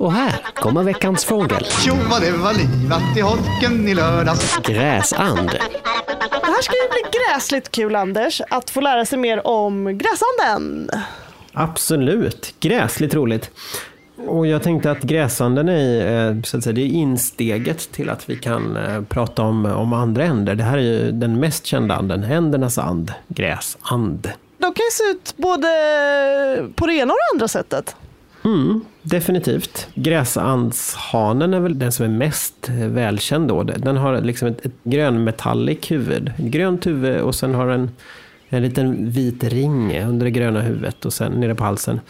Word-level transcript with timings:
Och 0.00 0.12
här 0.12 0.40
kommer 0.54 0.82
veckans 0.82 1.24
fågel. 1.24 1.64
Tjo 1.64 1.94
vad 2.10 2.22
det 2.22 2.30
var 2.30 2.54
livat 2.54 3.16
i 3.16 3.20
holken 3.20 3.88
i 3.88 3.94
lördags. 3.94 4.58
Gräsand. 4.62 5.50
Det 6.30 6.46
här 6.46 6.62
ska 6.62 6.72
ju 6.72 6.88
bli 6.90 7.18
gräsligt 7.18 7.70
kul 7.70 7.96
Anders, 7.96 8.40
att 8.50 8.70
få 8.70 8.80
lära 8.80 9.04
sig 9.04 9.18
mer 9.18 9.46
om 9.46 9.98
gräsanden. 9.98 10.90
Absolut, 11.52 12.54
gräsligt 12.60 13.14
roligt. 13.14 13.50
Och 14.26 14.46
jag 14.46 14.62
tänkte 14.62 14.90
att 14.90 15.02
gräsanden 15.02 15.68
är, 15.68 16.28
eh, 16.30 16.42
så 16.42 16.56
att 16.56 16.64
säga, 16.64 16.72
det 16.72 16.82
är 16.82 16.86
insteget 16.86 17.92
till 17.92 18.10
att 18.10 18.30
vi 18.30 18.36
kan 18.36 18.76
eh, 18.76 19.02
prata 19.02 19.42
om, 19.42 19.66
om 19.66 19.92
andra 19.92 20.24
änder. 20.24 20.54
Det 20.54 20.64
här 20.64 20.78
är 20.78 20.82
ju 20.82 21.12
den 21.12 21.40
mest 21.40 21.66
kända 21.66 21.94
anden, 21.94 22.24
ändernas 22.24 22.78
and, 22.78 23.12
gräsand. 23.28 24.30
De 24.58 24.74
kan 24.74 24.84
ju 24.84 24.90
se 24.90 25.04
ut 25.04 25.34
både 25.36 25.68
på 26.74 26.86
det 26.86 26.94
ena 26.94 27.12
och 27.12 27.18
det 27.18 27.34
andra 27.34 27.48
sättet. 27.48 27.96
Mm, 28.44 28.80
definitivt. 29.02 29.88
Gräsandshanen 29.94 31.54
är 31.54 31.60
väl 31.60 31.78
den 31.78 31.92
som 31.92 32.04
är 32.04 32.08
mest 32.08 32.68
välkänd 32.68 33.48
då. 33.48 33.62
Den 33.62 33.96
har 33.96 34.20
liksom 34.20 34.48
ett, 34.48 34.66
ett 34.66 34.72
grönmetallic 34.84 35.90
huvud. 35.90 36.32
Ett 36.38 36.44
grönt 36.44 36.86
huvud 36.86 37.20
och 37.20 37.34
sen 37.34 37.54
har 37.54 37.66
den 37.66 37.90
en 38.48 38.62
liten 38.62 39.10
vit 39.10 39.44
ring 39.44 40.02
under 40.02 40.24
det 40.24 40.30
gröna 40.30 40.60
huvudet 40.60 41.04
och 41.04 41.12
sen 41.12 41.32
nere 41.32 41.54
på 41.54 41.64
halsen. 41.64 42.00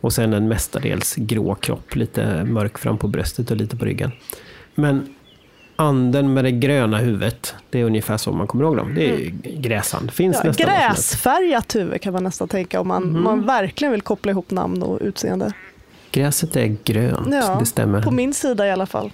Och 0.00 0.12
sen 0.12 0.32
en 0.32 0.48
mestadels 0.48 1.14
grå 1.16 1.54
kropp, 1.54 1.94
lite 1.94 2.44
mörk 2.44 2.78
fram 2.78 2.98
på 2.98 3.08
bröstet 3.08 3.50
och 3.50 3.56
lite 3.56 3.76
på 3.76 3.84
ryggen. 3.84 4.10
Men 4.74 5.14
anden 5.76 6.34
med 6.34 6.44
det 6.44 6.50
gröna 6.50 6.98
huvudet, 6.98 7.54
det 7.70 7.80
är 7.80 7.84
ungefär 7.84 8.16
så 8.16 8.32
man 8.32 8.46
kommer 8.46 8.64
ihåg 8.64 8.76
dem. 8.76 8.94
Det 8.94 9.10
är 9.10 9.16
ju 9.16 9.30
gräsand. 9.42 10.10
Finns 10.10 10.36
Ja, 10.42 10.48
nästan 10.48 10.66
gräsfärgat 10.66 11.74
huvud 11.74 12.00
kan 12.00 12.12
man 12.12 12.24
nästan 12.24 12.48
tänka 12.48 12.80
om 12.80 12.88
man, 12.88 13.22
man 13.22 13.46
verkligen 13.46 13.92
vill 13.92 14.02
koppla 14.02 14.32
ihop 14.32 14.50
namn 14.50 14.82
och 14.82 14.98
utseende. 15.00 15.52
Gräset 16.12 16.56
är 16.56 16.76
grönt, 16.84 17.28
Ja, 17.30 17.56
det 17.60 17.66
stämmer. 17.66 18.02
På 18.02 18.10
min 18.10 18.34
sida 18.34 18.66
i 18.66 18.70
alla 18.70 18.86
fall. 18.86 19.10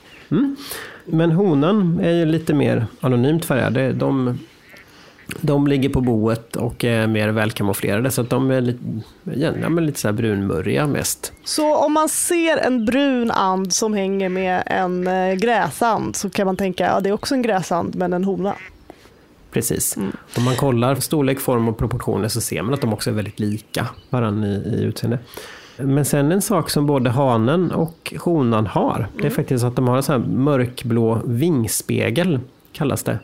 Men 1.05 1.33
honan 1.33 2.01
är 2.03 2.13
ju 2.13 2.25
lite 2.25 2.55
mer 2.55 2.87
anonymt 3.01 3.45
färgade. 3.45 3.93
De, 3.93 4.39
de 5.41 5.67
ligger 5.67 5.89
på 5.89 6.01
boet 6.01 6.57
och 6.57 6.85
är 6.85 7.07
mer 7.07 7.29
välkamouflerade 7.29 8.11
så 8.11 8.21
att 8.21 8.31
de 8.31 8.51
är 8.51 8.61
lite, 8.61 8.79
ja, 9.25 9.69
men 9.69 9.87
lite 9.87 10.01
så 10.01 10.09
här 10.09 10.13
brunmurriga 10.13 10.87
mest. 10.87 11.33
Så 11.45 11.77
om 11.77 11.93
man 11.93 12.09
ser 12.09 12.57
en 12.57 12.85
brun 12.85 13.31
and 13.31 13.73
som 13.73 13.95
hänger 13.95 14.29
med 14.29 14.63
en 14.67 15.07
eh, 15.07 15.35
gräsand 15.35 16.17
så 16.17 16.31
kan 16.31 16.47
man 16.47 16.57
tänka 16.57 16.87
att 16.87 16.95
ja, 16.95 17.01
det 17.01 17.09
är 17.09 17.13
också 17.13 17.35
en 17.35 17.43
gräsand 17.43 17.95
men 17.95 18.13
en 18.13 18.25
hona. 18.25 18.55
Precis. 19.51 19.97
Om 20.37 20.45
man 20.45 20.57
kollar 20.57 20.95
storlek, 20.95 21.41
form 21.41 21.69
och 21.69 21.79
proportioner 21.79 22.29
så 22.29 22.41
ser 22.41 22.63
man 22.63 22.75
att 22.75 22.81
de 22.81 22.93
också 22.93 23.11
är 23.11 23.15
väldigt 23.15 23.41
lika 23.41 23.87
varandra 24.11 24.49
i, 24.49 24.53
i 24.53 24.83
utseende. 24.83 25.19
Men 25.79 26.05
sen 26.05 26.33
en 26.33 26.43
sak 26.43 26.71
som 26.71 26.87
både 26.87 27.11
hanen 27.11 27.73
och 27.73 28.15
honan 28.21 28.67
har, 28.67 29.09
det 29.21 29.27
är 29.27 29.31
faktiskt 29.31 29.65
att 29.65 29.77
de 29.77 29.89
har 29.89 29.97
en 29.97 30.03
sån 30.03 30.23
här 30.23 30.29
mörkblå 30.29 31.23
vingspegel, 31.25 32.41
kallas 32.73 33.03
det. 33.03 33.19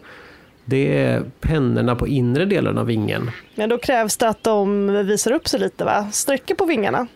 Det 0.64 0.98
är 0.98 1.22
pennorna 1.40 1.96
på 1.96 2.08
inre 2.08 2.44
delen 2.44 2.78
av 2.78 2.86
vingen. 2.86 3.30
Men 3.54 3.68
då 3.68 3.78
krävs 3.78 4.16
det 4.16 4.28
att 4.28 4.44
de 4.44 4.86
visar 5.06 5.32
upp 5.32 5.48
sig 5.48 5.60
lite 5.60 5.84
va? 5.84 6.08
Sträcker 6.12 6.54
på 6.54 6.64
vingarna. 6.64 7.06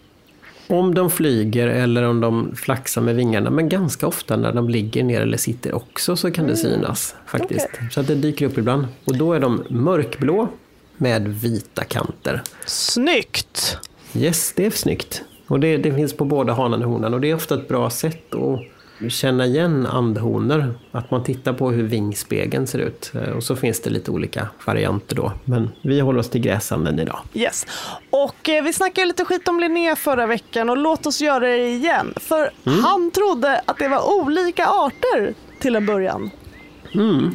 Om 0.69 0.95
de 0.95 1.11
flyger 1.11 1.67
eller 1.67 2.03
om 2.03 2.21
de 2.21 2.57
flaxar 2.57 3.01
med 3.01 3.17
vingarna, 3.17 3.51
men 3.51 3.69
ganska 3.69 4.07
ofta 4.07 4.37
när 4.37 4.53
de 4.53 4.69
ligger 4.69 5.05
ner 5.05 5.21
eller 5.21 5.37
sitter 5.37 5.75
också 5.75 6.17
så 6.17 6.31
kan 6.31 6.47
det 6.47 6.57
synas 6.57 7.15
faktiskt. 7.27 7.69
Så 7.91 8.01
att 8.01 8.07
det 8.07 8.15
dyker 8.15 8.47
upp 8.47 8.59
ibland. 8.59 8.87
Och 9.05 9.17
då 9.17 9.33
är 9.33 9.41
de 9.41 9.63
mörkblå 9.71 10.49
med 10.97 11.29
vita 11.29 11.85
kanter. 11.85 12.43
Snyggt! 12.67 13.79
Yes, 14.17 14.53
det 14.57 14.67
är 14.67 14.71
snyggt. 14.71 15.23
Och 15.47 15.61
det, 15.61 15.77
det 15.77 15.95
finns 15.95 16.13
på 16.13 16.25
både 16.25 16.53
hanen 16.53 16.83
och 16.85 16.91
honan 16.91 17.15
och 17.15 17.21
det 17.21 17.31
är 17.31 17.35
ofta 17.35 17.55
ett 17.55 17.69
bra 17.69 17.91
sätt 17.91 18.35
att 18.35 19.13
känna 19.13 19.47
igen 19.47 19.87
andhonor. 19.87 20.75
Att 20.93 21.11
man 21.11 21.25
tittar 21.25 21.53
på 21.53 21.71
hur 21.71 21.83
vingspegeln 21.83 22.67
ser 22.67 22.79
ut. 22.79 23.13
Eh, 23.15 23.31
Och 23.37 23.43
så 23.45 23.57
finns 23.57 23.81
det 23.81 23.91
lite 23.91 24.11
olika 24.11 24.49
varianter 24.65 25.17
då. 25.17 25.33
Men 25.45 25.71
vi 25.83 26.01
håller 26.01 26.21
oss 26.21 26.31
till 26.31 26.41
gräsanden 26.41 26.99
idag. 26.99 27.19
Yes. 27.35 27.67
Och 28.11 28.49
eh, 28.49 28.65
vi 28.65 28.73
snackade 28.73 29.07
lite 29.07 29.25
skit 29.25 29.49
om 29.49 29.61
Linné 29.61 29.97
förra 29.97 30.27
veckan 30.27 30.71
och 30.71 30.77
låt 30.77 31.07
oss 31.07 31.21
göra 31.21 31.41
det 31.49 31.69
igen. 31.69 32.15
För 32.17 32.51
han 32.83 33.11
trodde 33.11 33.61
att 33.65 33.79
det 33.79 33.89
var 33.89 34.15
olika 34.21 34.67
arter 34.67 35.35
till 35.61 35.77
en 35.77 35.87
början. 35.87 36.31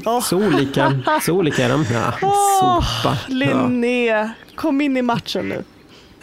Åh. 0.06 0.22
Så 0.22 0.38
olika, 0.38 0.94
så 1.22 1.34
olika 1.34 1.66
är 1.66 1.70
de. 1.70 1.86
Ja. 1.94 2.14
Ja. 3.04 3.18
Linné, 3.28 4.30
kom 4.56 4.82
in 4.82 4.98
i 4.98 5.02
matchen 5.02 5.50
nu. 5.50 5.64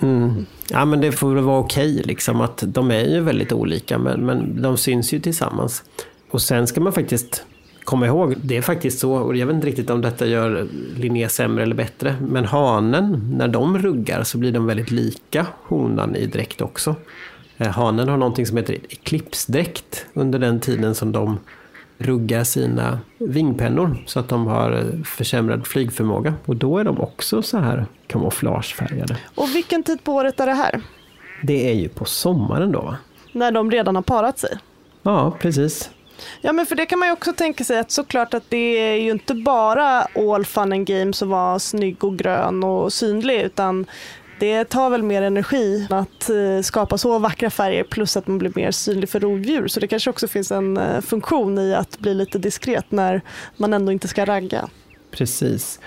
Mm. 0.01 0.47
Ja, 0.69 0.85
men 0.85 1.01
det 1.01 1.13
får 1.13 1.35
väl 1.35 1.45
vara 1.45 1.59
okej 1.59 2.03
liksom 2.05 2.41
att 2.41 2.63
de 2.67 2.91
är 2.91 3.05
ju 3.05 3.21
väldigt 3.21 3.53
olika 3.53 3.99
men, 3.99 4.27
men 4.27 4.63
de 4.63 4.77
syns 4.77 5.13
ju 5.13 5.21
tillsammans. 5.21 5.85
Och 6.31 6.43
sen 6.43 6.67
ska 6.67 6.81
man 6.81 6.93
faktiskt 6.93 7.45
komma 7.85 8.07
ihåg, 8.07 8.35
det 8.43 8.57
är 8.57 8.63
faktiskt 8.63 8.99
så, 8.99 9.13
och 9.13 9.37
jag 9.37 9.47
vet 9.47 9.55
inte 9.55 9.67
riktigt 9.67 9.91
om 9.91 10.01
detta 10.01 10.27
gör 10.27 10.67
Linné 10.97 11.29
sämre 11.29 11.63
eller 11.63 11.75
bättre, 11.75 12.17
men 12.21 12.45
hanen, 12.45 13.35
när 13.39 13.49
de 13.49 13.79
ruggar 13.79 14.23
så 14.23 14.39
blir 14.39 14.53
de 14.53 14.67
väldigt 14.67 14.91
lika 14.91 15.47
honan 15.63 16.17
i 16.17 16.27
dräkt 16.27 16.61
också. 16.61 16.95
Eh, 17.57 17.69
hanen 17.69 18.09
har 18.09 18.17
någonting 18.17 18.47
som 18.47 18.57
heter 18.57 18.79
eklipsdräkt 18.89 20.07
under 20.15 20.39
den 20.39 20.61
tiden 20.61 20.95
som 20.95 21.13
de 21.13 21.39
ruggar 21.99 22.45
sina 22.45 23.01
vingpennor 23.19 23.97
så 24.07 24.21
att 24.21 24.29
de 24.29 24.47
har 24.47 25.03
försämrad 25.05 25.67
flygförmåga. 25.67 26.35
Och 26.45 26.57
då 26.57 26.79
är 26.79 26.85
de 26.85 27.01
också 27.01 27.43
så 27.43 27.59
här 27.59 27.87
kamouflagefärgade. 28.07 29.17
Och 29.35 29.55
vilken 29.55 29.83
tid 29.83 30.05
på 30.05 30.13
året 30.13 30.41
är 30.41 30.47
det 30.47 30.53
här? 30.53 30.81
Det 31.43 31.71
är 31.71 31.75
ju 31.75 31.89
på 31.89 32.05
sommaren 32.05 32.73
då? 32.73 32.97
När 33.33 33.53
de 33.53 33.71
redan 33.71 33.95
har 33.95 34.03
parat 34.03 34.39
sig. 34.39 34.59
Ja, 35.03 35.37
precis. 35.41 35.91
Ja 36.41 36.53
men 36.53 36.67
för 36.67 36.77
det 36.77 36.87
kan 36.87 36.99
man 36.99 37.09
ju 37.09 37.13
också 37.13 37.33
tänka 37.33 37.65
sig 37.65 37.79
att 37.79 37.91
såklart 37.91 38.35
att 38.35 38.45
det 38.49 38.79
är 38.79 38.95
ju 38.95 39.11
inte 39.11 39.35
bara 39.35 40.07
all 40.15 40.45
fun 40.45 40.73
and 40.73 40.87
games 40.87 41.23
att 41.23 41.29
vara 41.29 41.59
snygg 41.59 42.05
och 42.05 42.19
grön 42.19 42.65
och 42.65 42.93
synlig 42.93 43.41
utan 43.41 43.87
det 44.41 44.65
tar 44.65 44.91
väl 44.91 45.03
mer 45.03 45.23
energi 45.23 45.87
att 45.91 46.31
eh, 46.31 46.63
skapa 46.63 46.99
så 46.99 47.19
vackra 47.19 47.51
färger 47.51 47.85
plus 47.85 48.17
att 48.17 48.27
man 48.27 48.39
blir 48.39 48.53
mer 48.55 48.71
synlig 48.71 49.09
för 49.09 49.21
rovdjur. 49.21 49.69
Så 49.69 49.81
det 49.81 49.87
kanske 49.87 50.11
också 50.11 50.29
finns 50.29 50.53
en 50.53 50.77
eh, 50.77 51.01
funktion 51.01 51.59
i 51.59 51.75
att 51.75 51.99
bli 51.99 52.15
lite 52.15 52.39
diskret 52.39 52.87
när 52.89 53.21
man 53.57 53.75
ändå 53.75 53.93
inte 53.93 54.09
ska 54.09 54.25
ragga. 54.25 54.69
Precis. 55.11 55.81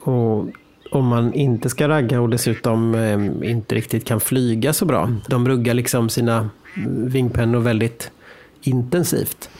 Och 0.00 0.46
om 0.90 1.06
man 1.06 1.34
inte 1.34 1.68
ska 1.68 1.88
ragga 1.88 2.20
och 2.20 2.28
dessutom 2.28 2.94
eh, 2.94 3.50
inte 3.50 3.74
riktigt 3.74 4.04
kan 4.04 4.20
flyga 4.20 4.72
så 4.72 4.84
bra. 4.84 5.12
De 5.28 5.48
ruggar 5.48 5.74
liksom 5.74 6.08
sina 6.08 6.50
vingpennor 6.86 7.60
väldigt 7.60 8.10
intensivt. 8.62 9.50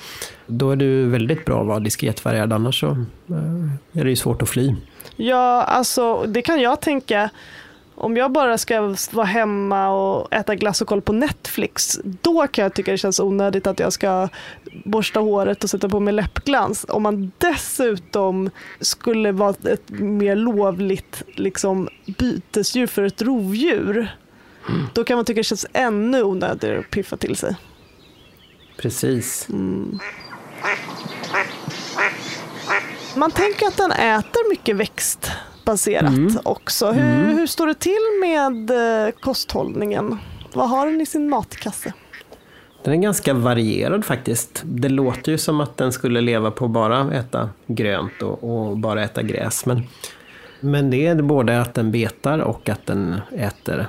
Då 0.46 0.70
är 0.70 0.76
det 0.76 0.84
ju 0.84 1.08
väldigt 1.08 1.44
bra 1.44 1.60
att 1.60 1.66
vara 1.66 1.80
diskretfärgad, 1.80 2.52
annars 2.52 2.80
så 2.80 2.86
eh, 2.86 4.00
är 4.00 4.04
det 4.04 4.10
ju 4.10 4.16
svårt 4.16 4.42
att 4.42 4.48
fly. 4.48 4.74
Ja, 5.16 5.62
alltså 5.62 6.24
det 6.26 6.42
kan 6.42 6.60
jag 6.60 6.80
tänka. 6.80 7.30
Om 8.00 8.16
jag 8.16 8.32
bara 8.32 8.58
ska 8.58 8.94
vara 9.10 9.26
hemma 9.26 9.88
och 9.88 10.32
äta 10.32 10.54
glass 10.54 10.82
och 10.82 10.88
kolla 10.88 11.00
på 11.00 11.12
Netflix, 11.12 12.00
då 12.04 12.46
kan 12.46 12.62
jag 12.62 12.74
tycka 12.74 12.90
det 12.90 12.98
känns 12.98 13.20
onödigt 13.20 13.66
att 13.66 13.80
jag 13.80 13.92
ska 13.92 14.28
borsta 14.84 15.20
håret 15.20 15.64
och 15.64 15.70
sätta 15.70 15.88
på 15.88 16.00
mig 16.00 16.14
läppglans. 16.14 16.86
Om 16.88 17.02
man 17.02 17.32
dessutom 17.38 18.50
skulle 18.80 19.32
vara 19.32 19.54
ett 19.72 19.90
mer 19.90 20.36
lovligt 20.36 21.22
liksom, 21.34 21.88
bytesdjur 22.18 22.86
för 22.86 23.02
ett 23.02 23.22
rovdjur, 23.22 24.16
då 24.94 25.04
kan 25.04 25.16
man 25.16 25.24
tycka 25.24 25.38
det 25.38 25.44
känns 25.44 25.66
ännu 25.72 26.22
onödigare 26.22 26.78
att 26.78 26.90
piffa 26.90 27.16
till 27.16 27.36
sig. 27.36 27.56
Precis. 28.80 29.48
Man 33.14 33.30
tänker 33.30 33.66
att 33.66 33.76
den 33.76 33.92
äter 33.92 34.50
mycket 34.50 34.76
växtbaserat 34.76 36.12
också. 36.42 36.90
Hur, 36.90 37.34
hur 37.34 37.37
står 37.48 37.66
det 37.66 37.74
till 37.74 37.92
med 38.20 38.70
eh, 38.70 39.10
kosthållningen? 39.20 40.18
Vad 40.52 40.70
har 40.70 40.86
den 40.86 41.00
i 41.00 41.06
sin 41.06 41.28
matkasse? 41.28 41.92
Den 42.84 42.94
är 42.94 42.98
ganska 42.98 43.34
varierad 43.34 44.04
faktiskt. 44.04 44.62
Det 44.64 44.88
låter 44.88 45.32
ju 45.32 45.38
som 45.38 45.60
att 45.60 45.76
den 45.76 45.92
skulle 45.92 46.20
leva 46.20 46.50
på 46.50 46.68
bara 46.68 47.14
äta 47.14 47.50
grönt 47.66 48.22
och, 48.22 48.44
och 48.44 48.76
bara 48.76 49.04
äta 49.04 49.22
gräs. 49.22 49.66
Men, 49.66 49.82
men 50.60 50.90
det 50.90 51.06
är 51.06 51.22
både 51.22 51.60
att 51.60 51.74
den 51.74 51.92
betar 51.92 52.38
och 52.38 52.68
att 52.68 52.86
den 52.86 53.20
äter 53.36 53.86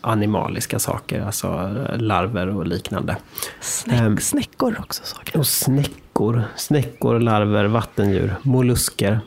animaliska 0.00 0.78
saker, 0.78 1.20
alltså 1.20 1.48
larver 1.96 2.56
och 2.56 2.66
liknande. 2.66 3.16
Snäck, 3.60 4.00
Ehm. 4.00 4.18
snäckor 4.18 4.76
också 4.80 5.02
saker. 5.04 5.38
Och 5.38 5.46
snäckor, 5.46 6.42
snäckor, 6.56 7.18
larver, 7.20 7.64
vattendjur, 7.64 8.34
mollusker. 8.42 9.20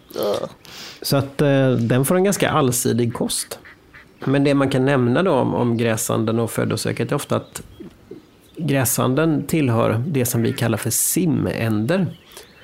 Så 1.02 1.18
att 1.18 1.42
eh, 1.42 1.72
den 1.72 2.06
får 2.06 2.16
en 2.16 2.24
ganska 2.24 2.50
allsidig 2.50 3.14
kost. 3.14 3.60
Men 4.26 4.44
det 4.44 4.54
man 4.54 4.70
kan 4.70 4.86
nämna 4.86 5.24
då 5.24 5.32
om, 5.34 5.54
om 5.56 5.78
gräsanden 5.78 6.40
och 6.40 6.52
födosöket 6.52 7.12
är 7.12 7.16
ofta 7.16 7.36
att 7.36 7.62
gräsanden 8.58 9.44
tillhör 9.48 10.04
det 10.08 10.26
som 10.26 10.42
vi 10.44 10.54
kallar 10.54 10.78
för 10.78 10.90
simänder. 10.90 12.08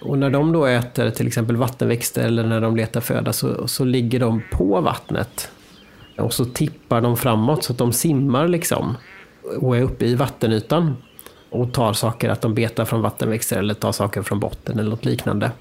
Och 0.01 0.17
när 0.17 0.29
de 0.29 0.51
då 0.51 0.65
äter 0.65 1.09
till 1.09 1.27
exempel 1.27 1.55
vattenväxter 1.57 2.23
eller 2.25 2.43
när 2.43 2.61
de 2.61 2.75
letar 2.75 3.01
föda 3.01 3.33
så, 3.33 3.67
så 3.67 3.83
ligger 3.85 4.19
de 4.19 4.41
på 4.51 4.81
vattnet. 4.81 5.51
Och 6.19 6.33
så 6.33 6.45
tippar 6.45 7.01
de 7.01 7.17
framåt 7.17 7.63
så 7.63 7.71
att 7.71 7.77
de 7.77 7.93
simmar 7.93 8.47
liksom. 8.47 8.97
Och 9.59 9.77
är 9.77 9.81
uppe 9.81 10.05
i 10.05 10.15
vattenytan. 10.15 10.95
och 11.51 11.73
tar 11.73 11.93
saker, 11.93 12.29
att 12.29 12.41
de 12.41 12.53
betar 12.53 12.85
från 12.85 13.01
vattenväxter 13.01 13.57
eller 13.57 13.73
tar 13.73 13.91
saker 13.91 14.21
från 14.21 14.39
botten 14.39 14.79
eller 14.79 14.89
något 14.89 15.05
liknande. 15.05 15.51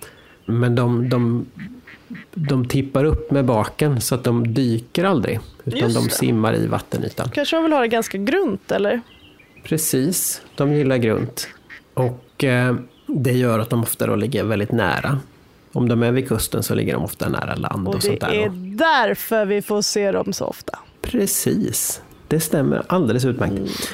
Men 0.47 0.75
de, 0.75 1.09
de, 1.09 1.47
de 2.35 2.69
tippar 2.69 3.05
upp 3.05 3.31
med 3.31 3.45
baken 3.45 4.01
så 4.01 4.15
att 4.15 4.25
de 4.25 4.55
dyker 4.55 5.05
aldrig, 5.05 5.41
utan 5.65 5.81
Just 5.81 5.97
de 5.97 6.05
det. 6.05 6.11
simmar 6.11 6.57
i 6.57 6.67
vattenytan. 6.67 7.31
Kanske 7.31 7.57
de 7.57 7.63
vill 7.63 7.73
ha 7.73 7.81
det 7.81 7.89
ganska 7.89 8.19
grunt 8.19 8.73
eller? 8.73 9.01
Precis, 9.65 10.43
de 10.57 10.73
gillar 10.73 10.97
grunt. 10.97 11.49
Och 11.95 12.45
eh, 12.45 12.77
det 13.07 13.33
gör 13.33 13.59
att 13.59 13.71
de 13.71 13.83
ofta 13.83 14.07
då 14.07 14.17
ligger 14.17 14.45
väldigt 14.45 14.73
nära. 14.73 15.19
Om 15.73 15.89
de 15.89 16.03
är 16.03 16.13
vid 16.13 16.29
kusten 16.29 16.63
så 16.63 16.75
ligger 16.75 16.93
de 16.95 17.05
ofta 17.05 17.29
nära 17.29 17.55
land 17.55 17.89
och, 17.89 17.95
Och 17.95 18.03
sånt 18.03 18.21
det 18.21 18.27
där. 18.27 18.35
är 18.35 18.49
då. 18.49 18.55
därför 18.77 19.45
vi 19.47 19.63
får 19.63 19.83
se 19.83 20.13
dem 20.13 20.33
så 20.33 20.45
ofta. 20.45 20.79
Precis, 21.03 22.03
det 22.29 22.41
stämmer 22.41 22.83
alldeles 22.87 23.25
utmärkt. 23.25 23.93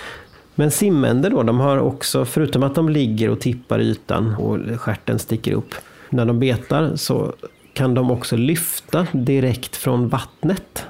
Men 0.55 0.71
simänder 0.71 1.31
då, 1.31 1.43
de 1.43 1.61
har 1.61 1.79
också, 1.79 2.25
förutom 2.25 2.63
att 2.63 2.75
de 2.75 2.89
ligger 2.89 3.31
och 3.31 3.41
tippar 3.41 3.81
ytan 3.81 4.35
och 4.35 4.81
stjärten 4.81 5.19
sticker 5.19 5.53
upp, 5.53 5.75
när 6.11 6.25
de 6.27 6.39
betar 6.41 6.97
så 6.97 7.35
kan 7.73 7.95
de 7.95 8.11
också 8.11 8.37
lyfta 8.37 9.07
direkt 9.13 9.77
från 9.77 10.09
vattnet. 10.09 10.87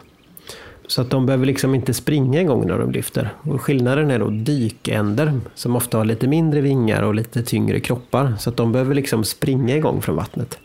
Så 0.86 1.00
att 1.00 1.10
de 1.10 1.26
behöver 1.26 1.46
liksom 1.46 1.75
inte 1.75 1.94
springa 1.94 2.40
igång 2.40 2.66
när 2.66 2.78
de 2.78 2.90
lyfter. 2.90 3.31
Och 3.42 3.62
skillnaden 3.62 4.10
är 4.10 4.19
då 4.19 4.31
dykänder 4.31 5.40
som 5.54 5.76
ofta 5.76 5.98
har 5.98 6.04
lite 6.04 6.26
mindre 6.28 6.60
vingar 6.60 7.02
och 7.02 7.14
lite 7.14 7.42
tyngre 7.42 7.81
kroppar. 7.81 8.34
Så 8.38 8.50
att 8.50 8.56
de 8.56 8.72
behöver 8.72 8.94
liksom 8.94 9.25
springa 9.25 9.76
igång 9.76 10.02
från 10.02 10.16
vattnet. 10.16 10.58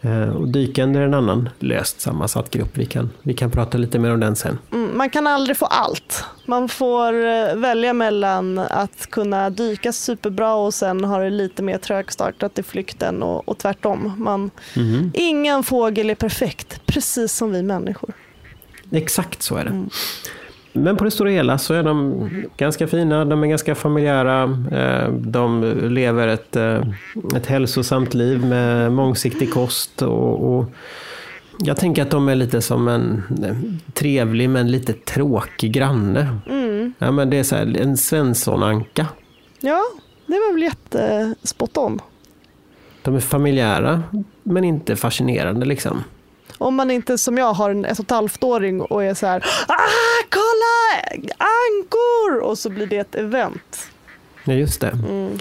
Eh, 0.00 0.28
Och 0.28 0.48
dykänder 0.48 1.00
är 1.00 1.04
en 1.04 1.14
annan 1.14 1.48
löst 1.58 2.00
sammansatt 2.00 2.50
grupp. 2.50 2.70
Vi 2.78 2.86
kan, 2.86 3.10
vi 3.22 3.34
kan 3.34 3.50
prata 3.50 3.78
lite 3.78 3.98
mer 3.98 4.12
om 4.14 4.20
den 4.20 4.36
sen. 4.36 4.58
Mm, 4.72 4.96
man 4.96 5.10
kan 5.10 5.26
aldrig 5.26 5.56
få 5.56 5.66
allt. 5.66 6.24
Man 6.46 6.68
får 6.68 7.12
eh, 7.26 7.56
välja 7.56 7.92
mellan 7.92 8.58
att 8.58 9.06
kunna 9.10 9.50
dyka 9.50 9.92
superbra 9.92 10.54
och 10.54 10.74
sen 10.74 11.04
ha 11.04 11.18
det 11.18 11.30
lite 11.30 11.62
mer 11.62 11.78
trögstartat 11.78 12.58
i 12.58 12.62
flykten 12.62 13.22
och, 13.22 13.48
och 13.48 13.58
tvärtom. 13.58 14.12
Man, 14.18 14.50
Mhm. 14.76 15.10
Ingen 15.14 15.62
fågel 15.62 16.10
är 16.10 16.14
perfekt, 16.14 16.80
precis 16.86 17.32
som 17.32 17.52
vi 17.52 17.62
människor. 17.62 18.12
Exakt 18.90 19.42
så 19.42 19.56
är 19.56 19.64
det. 19.64 19.86
Men 20.76 20.96
på 20.96 21.04
det 21.04 21.10
stora 21.10 21.30
hela 21.30 21.58
så 21.58 21.74
är 21.74 21.82
de 21.82 22.28
ganska 22.56 22.86
fina, 22.86 23.24
de 23.24 23.42
är 23.42 23.46
ganska 23.46 23.74
familjära, 23.74 24.42
eh, 24.72 25.12
de 25.12 25.62
lever 25.90 26.28
ett, 26.28 26.56
eh, 26.56 26.82
ett 27.36 27.46
hälsosamt 27.46 28.14
liv 28.14 28.46
med 28.46 28.92
mångsiktig 28.92 29.52
kost 29.52 30.02
och, 30.02 30.56
och 30.56 30.70
jag 31.58 31.76
tänker 31.76 32.02
att 32.02 32.10
de 32.10 32.28
är 32.28 32.34
lite 32.34 32.60
som 32.60 32.88
en 32.88 33.22
eh, 33.44 33.56
trevlig 33.92 34.50
men 34.50 34.70
lite 34.70 34.92
tråkig 34.92 35.72
granne. 35.72 36.38
Ja, 36.98 37.10
men 37.10 37.30
det 37.30 37.38
är 37.38 37.42
så 37.42 37.56
här, 37.56 37.76
en 37.76 37.96
Svensson-anka. 37.96 39.06
Ja, 39.60 39.82
det 40.26 40.32
var 40.32 40.52
väl 40.52 40.62
jättespot 40.62 41.76
on. 41.76 42.00
De 43.02 43.14
är 43.14 43.20
familjära 43.20 44.02
men 44.42 44.64
inte 44.64 44.96
fascinerande 44.96 45.66
liksom. 45.66 46.04
Om 46.58 46.74
man 46.74 46.90
inte 46.90 47.18
som 47.18 47.38
jag 47.38 47.52
har 47.52 47.70
en 47.70 47.84
ett 47.84 47.98
och 47.98 48.04
ett 48.04 48.10
halvt-åring 48.10 48.80
och 48.80 49.04
är 49.04 49.14
så 49.14 49.26
här 49.26 49.44
ah, 49.68 50.24
kolla 50.28 51.24
ankor 51.38 52.40
och 52.42 52.58
så 52.58 52.70
blir 52.70 52.86
det 52.86 52.96
ett 52.96 53.14
event. 53.14 53.90
Ja, 54.46 54.52
just 54.52 54.80
det. 54.80 54.98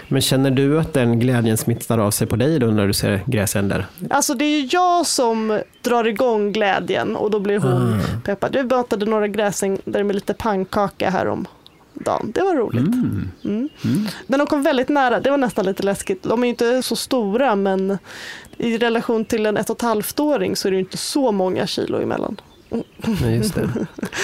Men 0.07 0.21
känner 0.21 0.51
du 0.51 0.79
att 0.79 0.93
den 0.93 1.19
glädjen 1.19 1.57
smittar 1.57 1.97
av 1.97 2.11
sig 2.11 2.27
på 2.27 2.35
dig 2.35 2.59
då 2.59 2.67
när 2.67 2.87
du 2.87 2.93
ser 2.93 3.21
gräsänder? 3.25 3.85
Alltså 4.09 4.33
det 4.33 4.45
är 4.45 4.59
ju 4.61 4.69
jag 4.71 5.05
som 5.05 5.61
drar 5.81 6.07
igång 6.07 6.51
glädjen 6.51 7.15
och 7.15 7.31
då 7.31 7.39
blir 7.39 7.59
hon 7.59 7.99
peppad. 8.25 8.55
Vi 8.55 8.63
matade 8.63 9.05
några 9.05 9.27
gräsänder 9.27 10.03
med 10.03 10.15
lite 10.15 10.33
pannkaka 10.33 11.09
här 11.09 11.27
om 11.27 11.47
dagen. 12.03 12.31
Det 12.35 12.41
var 12.41 12.55
roligt. 12.55 12.95
Mm. 13.43 13.69
Men 14.27 14.39
de 14.39 14.47
kom 14.47 14.63
väldigt 14.63 14.89
nära, 14.89 15.19
det 15.19 15.29
var 15.29 15.37
nästan 15.37 15.65
lite 15.65 15.83
läskigt. 15.83 16.23
De 16.23 16.43
är 16.43 16.47
ju 16.47 16.49
inte 16.49 16.81
så 16.81 16.95
stora 16.95 17.55
men 17.55 17.97
i 18.57 18.77
relation 18.77 19.25
till 19.25 19.45
en 19.45 19.57
ett 19.57 19.69
och 19.69 19.75
ett 19.75 19.81
halvt-åring 19.81 20.55
så 20.55 20.67
är 20.67 20.71
det 20.71 20.75
ju 20.75 20.83
inte 20.83 20.97
så 20.97 21.31
många 21.31 21.67
kilo 21.67 22.01
emellan. 22.01 22.41
Ja, 22.69 22.83
just 23.29 23.55
det. 23.55 23.61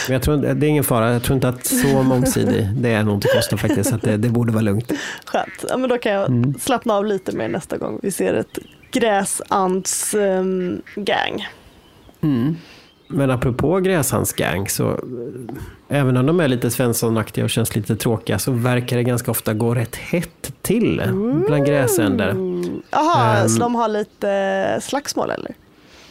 Men 0.08 0.14
jag 0.14 0.22
tror, 0.22 0.38
det 0.38 0.66
är 0.66 0.70
ingen 0.70 0.84
fara, 0.84 1.14
jag 1.14 1.24
tror 1.24 1.36
inte 1.36 1.50
att 1.50 1.66
så 1.66 2.04
mångsidig 2.04 2.70
det 2.76 2.90
är 2.90 3.04
nog 3.04 3.16
inte 3.16 3.28
Kosta 3.28 3.58
faktiskt, 3.58 3.90
så 3.90 3.96
att 3.96 4.02
det, 4.02 4.18
det 4.18 4.30
borde 4.30 4.52
vara 4.52 4.62
lugnt. 4.62 4.92
Skönt, 5.26 5.66
ja, 5.70 5.78
men 5.78 5.90
då 5.90 5.98
kan 5.98 6.12
jag 6.12 6.54
slappna 6.60 6.94
av 6.94 7.06
lite 7.06 7.36
mer 7.36 7.48
nästa 7.48 7.78
gång 7.78 8.00
vi 8.04 8.12
ser 8.12 8.34
ett 8.34 8.60
gräsandsgang. 8.92 11.48
Men 13.12 13.32
apropå 13.32 13.80
gräshandsgang, 13.80 14.68
så 14.70 14.90
eh, 14.92 14.98
även 16.00 16.18
om 16.18 16.26
de 16.26 16.40
är 16.40 16.48
lite 16.48 16.72
Svenssonaktiga 16.72 17.44
och 17.44 17.50
känns 17.50 17.76
lite 17.76 17.96
tråkiga 17.96 18.40
så 18.40 18.52
verkar 18.52 18.98
det 18.98 19.04
ganska 19.04 19.32
ofta 19.32 19.54
gå 19.54 19.76
rätt 19.76 19.96
hett 19.96 20.54
till 20.62 21.02
bland 21.48 21.66
gräsänder. 21.66 22.36
Jaha, 22.92 23.38
Ehm. 23.38 23.50
så 23.50 23.60
de 23.60 23.76
har 23.76 23.88
lite 23.88 24.80
slagsmål 24.82 25.30
eller? 25.30 25.52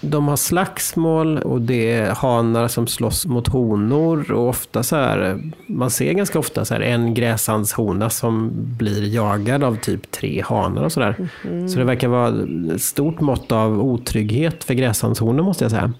De 0.00 0.29
har 0.29 0.37
slagsmål 0.37 1.39
och 1.39 1.61
det 1.61 1.93
är 1.93 2.11
hanar 2.15 2.69
som 2.69 2.87
slåss 2.87 3.27
mot 3.27 3.49
honor 3.49 4.33
och 4.33 4.49
ofta 4.49 4.83
så 4.83 4.97
här, 4.97 5.41
man 5.67 5.91
ser 5.91 6.12
ganska 6.12 6.39
ofta 6.39 6.65
så 6.65 6.75
här 6.75 6.81
en 6.81 7.15
gräshandshona 7.15 8.11
som 8.11 8.50
blir 8.55 9.15
jagad 9.15 9.65
av 9.65 9.77
typ 9.77 10.11
tre 10.11 10.43
hanar 10.47 10.83
och 10.83 10.93
sådär. 10.93 11.29
Så 11.69 11.79
det 11.79 11.85
verkar 11.85 12.09
vara 12.09 12.35
ett 12.75 12.83
stort 12.83 13.21
mått 13.21 13.53
av 13.53 13.83
otrygghet 13.83 14.65
för 14.65 14.75
gräshandshonor 14.75 15.43
måste 15.43 15.65
jag 15.65 15.71
säga. 15.71 15.93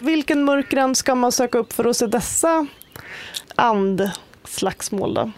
Vilken 0.00 0.44
mörk 0.44 0.70
gräns 0.70 0.98
ska 0.98 1.14
man 1.14 1.32
söka 1.32 1.58
upp 1.58 1.72
för 1.72 1.84
att 1.84 1.96
se 1.96 2.06
dessa 2.06 2.66
andslagsmål 3.54 5.14
då? 5.14 5.30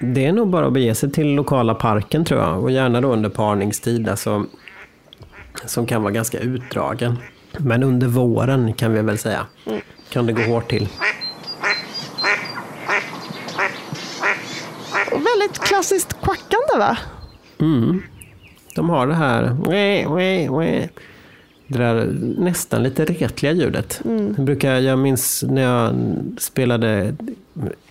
Det 0.00 0.26
är 0.26 0.32
nog 0.32 0.48
bara 0.48 0.66
att 0.66 0.72
bege 0.72 0.94
sig 0.94 1.12
till 1.12 1.34
lokala 1.34 1.74
parken 1.74 2.24
tror 2.24 2.40
jag 2.40 2.62
och 2.62 2.70
gärna 2.70 3.00
då 3.00 3.12
under 3.12 3.28
parningstid 3.28 4.08
alltså, 4.08 4.44
som 5.64 5.86
kan 5.86 6.02
vara 6.02 6.12
ganska 6.12 6.38
utdragen. 6.38 7.16
Men 7.58 7.82
under 7.82 8.06
våren 8.06 8.72
kan 8.72 8.92
vi 8.92 9.02
väl 9.02 9.18
säga. 9.18 9.46
Kan 10.10 10.26
det 10.26 10.32
gå 10.32 10.42
hårt 10.42 10.70
till. 10.70 10.88
Väldigt 15.10 15.58
klassiskt 15.58 16.22
kvackande 16.22 16.78
va? 16.78 16.98
De 18.74 18.90
har 18.90 19.06
det 19.06 19.14
här. 19.14 19.56
Det 21.68 21.78
där 21.78 22.06
nästan 22.38 22.82
lite 22.82 23.04
retliga 23.04 23.52
ljudet. 23.52 24.00
Jag, 24.36 24.44
brukar, 24.44 24.74
jag 24.74 24.98
minns 24.98 25.44
när 25.48 25.62
jag 25.62 25.94
spelade, 26.38 27.14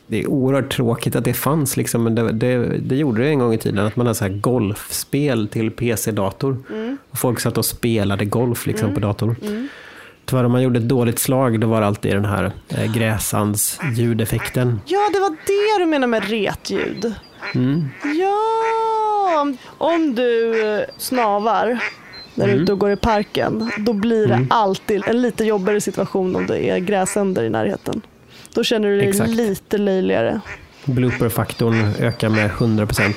det 0.08 0.22
är 0.24 0.28
oerhört 0.30 0.74
tråkigt 0.74 1.16
att 1.16 1.24
det 1.24 1.34
fanns, 1.34 1.78
liksom, 1.78 2.04
men 2.04 2.16
det, 2.16 2.32
det, 2.32 2.58
det 2.78 2.96
gjorde 2.96 3.22
det 3.24 3.30
en 3.30 3.40
gång 3.40 3.54
i 3.54 3.58
tiden, 3.58 3.86
att 3.86 3.96
man 3.96 4.06
hade 4.08 4.16
så 4.18 4.24
här 4.26 4.32
golfspel 4.32 5.48
till 5.48 5.72
PC-dator. 5.72 6.58
Och 7.12 7.18
folk 7.18 7.40
satt 7.40 7.58
och 7.58 7.66
spelade 7.66 8.26
golf 8.26 8.66
liksom, 8.68 8.94
på 8.94 9.00
datorn. 9.00 9.36
Tyvärr 10.26 10.44
om 10.44 10.52
man 10.52 10.62
gjorde 10.64 10.80
ett 10.80 10.88
dåligt 10.90 11.20
slag, 11.20 11.60
då 11.60 11.68
var 11.68 11.82
det 11.82 11.88
alltid 11.88 12.12
den 12.12 12.26
här 12.26 12.52
eh, 12.70 12.94
gräsands 12.94 13.80
ljudeffekten. 13.96 14.80
Ja, 14.86 15.10
det 15.14 15.20
var 15.20 15.30
det 15.30 15.84
du 15.84 15.86
menar 15.86 16.08
med 16.08 16.30
retljud. 16.30 17.14
Ja, 18.20 19.42
om- 19.42 19.58
om 19.78 20.16
du 20.16 20.62
eh, 20.76 20.84
snavar 20.98 21.80
när 22.38 22.48
du 22.48 22.54
är 22.54 22.58
ute 22.58 22.72
och 22.72 22.80
går 22.80 22.92
i 22.92 22.96
parken, 22.96 23.72
då 23.78 23.94
blir 23.94 24.28
det 24.28 24.48
alltid 24.50 25.04
en 25.08 25.22
lite 25.22 25.46
jobbigare 25.46 25.82
situation 25.82 26.36
om 26.36 26.48
det 26.48 26.70
är 26.70 26.78
gräsänder 26.78 27.44
i 27.44 27.50
närheten. 27.50 28.02
Då 28.54 28.64
känner 28.64 28.90
du 28.90 28.98
dig 28.98 29.10
Exakt. 29.10 29.30
lite 29.30 29.78
löjligare. 29.78 30.42
Blooper-faktorn 30.86 31.94
ökar 32.00 32.30
med 32.30 32.52
100%. 32.52 33.14